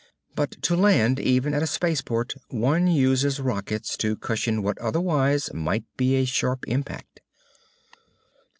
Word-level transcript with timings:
But 0.35 0.59
to 0.63 0.75
land 0.75 1.19
even 1.19 1.53
at 1.53 1.61
a 1.61 1.67
space 1.67 2.01
port 2.01 2.33
one 2.47 2.87
uses 2.87 3.39
rockets 3.39 3.95
to 3.97 4.15
cushion 4.15 4.63
what 4.63 4.79
otherwise 4.79 5.53
might 5.53 5.83
be 5.95 6.15
a 6.15 6.25
sharp 6.25 6.65
impact. 6.67 7.19